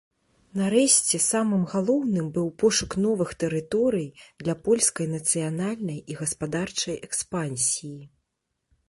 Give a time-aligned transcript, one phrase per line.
[0.59, 4.07] Нарэшце, самым галоўным быў пошук новых тэрыторый
[4.43, 7.95] для польскай нацыянальнай і гаспадарчай экспансіі.